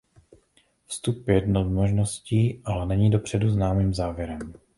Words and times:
Vstup 0.87 1.27
je 1.27 1.33
jednou 1.35 1.69
možností, 1.69 2.61
ale 2.65 2.85
není 2.85 3.09
dopředu 3.11 3.49
známým 3.49 3.93
závěrem. 3.93 4.53